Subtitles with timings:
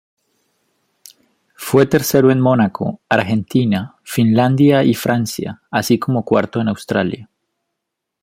[1.53, 7.29] Fue tercero en Mónaco, Argentina, Finlandia y Francia, así como cuarto en Australia.